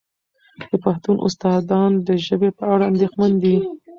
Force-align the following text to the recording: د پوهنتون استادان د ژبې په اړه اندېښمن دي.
د 0.69 0.71
پوهنتون 0.83 1.17
استادان 1.27 1.91
د 2.07 2.09
ژبې 2.25 2.49
په 2.57 2.63
اړه 2.73 2.83
اندېښمن 2.91 3.31
دي. 3.43 3.55